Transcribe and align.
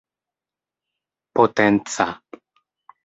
potenca 1.35 2.07